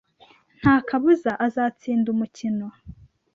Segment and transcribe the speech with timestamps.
[0.59, 2.67] Nta kabuza azatsinda umukino.